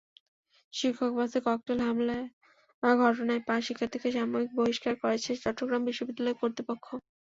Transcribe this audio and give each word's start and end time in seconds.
শিক্ষকবাসে 0.73 1.39
cocktail 1.45 1.79
হামলার 1.83 2.23
ঘটনায় 3.01 3.41
পাঁচ 3.47 3.61
শিক্ষার্থীকে 3.67 4.09
সাময়িক 4.11 4.49
বহিষ্কার 4.57 4.93
করেছে 5.01 5.31
চট্টগ্রাম 5.43 5.81
বিশ্ববিদ্যালয় 5.89 6.39
কর্তৃপক্ষ। 6.41 6.85